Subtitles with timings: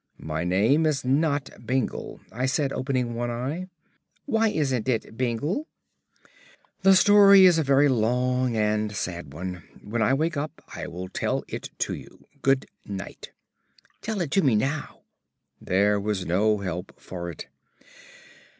[0.23, 3.67] "My name is not Bingle," I said, opening one eye.
[4.25, 5.67] "Why isn't it Bingle?"
[6.81, 9.61] "The story is a very long and sad one.
[9.79, 12.25] When I wake up I will tell it to you.
[12.41, 13.29] Good night."
[14.01, 15.01] "Tell it to me now."
[15.61, 17.45] There was no help for it.